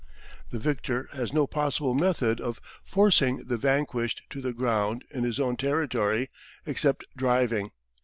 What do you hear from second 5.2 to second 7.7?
his own territory except driving.